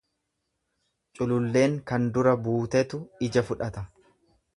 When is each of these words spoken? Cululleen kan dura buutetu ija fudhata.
Cululleen 1.19 1.75
kan 1.91 2.07
dura 2.15 2.33
buutetu 2.47 3.01
ija 3.29 3.45
fudhata. 3.51 3.85